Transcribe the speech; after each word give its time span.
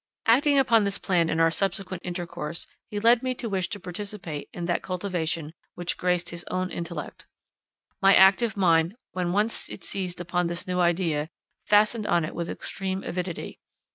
Acting 0.25 0.57
upon 0.57 0.83
this 0.83 0.97
plan 0.97 1.29
in 1.29 1.39
our 1.39 1.51
subsequent 1.51 2.01
intercourse, 2.03 2.65
he 2.89 2.99
led 2.99 3.21
me 3.21 3.35
to 3.35 3.47
wish 3.47 3.69
to 3.69 3.79
participate 3.79 4.49
in 4.51 4.65
that 4.65 4.81
cultivation 4.81 5.53
which 5.75 5.95
graced 5.95 6.31
his 6.31 6.43
own 6.45 6.71
intellect. 6.71 7.27
My 8.01 8.15
active 8.15 8.57
mind, 8.57 8.95
when 9.11 9.31
once 9.31 9.69
it 9.69 9.83
seized 9.83 10.19
upon 10.19 10.47
this 10.47 10.65
new 10.65 10.79
idea, 10.79 11.29
fastened 11.67 12.07
on 12.07 12.25
it 12.25 12.33
with 12.33 12.49
extreme 12.49 13.03
avidity. 13.03 13.59